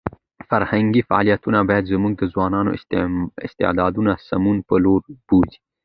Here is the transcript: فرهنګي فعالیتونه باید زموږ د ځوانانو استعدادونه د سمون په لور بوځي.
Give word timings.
فرهنګي 0.49 1.01
فعالیتونه 1.09 1.59
باید 1.69 1.89
زموږ 1.93 2.13
د 2.17 2.23
ځوانانو 2.33 2.75
استعدادونه 3.47 4.11
د 4.15 4.21
سمون 4.29 4.57
په 4.67 4.75
لور 4.83 5.01
بوځي. 5.27 5.57